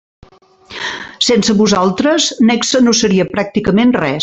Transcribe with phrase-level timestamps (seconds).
[1.25, 4.17] Sense vosaltres Nexe no seria pràcticament res.